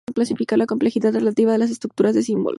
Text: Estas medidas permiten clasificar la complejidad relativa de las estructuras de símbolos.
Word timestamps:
Estas 0.01 0.15
medidas 0.15 0.15
permiten 0.15 0.21
clasificar 0.29 0.57
la 0.57 0.65
complejidad 0.71 1.13
relativa 1.13 1.51
de 1.51 1.59
las 1.59 1.69
estructuras 1.69 2.15
de 2.15 2.23
símbolos. 2.23 2.49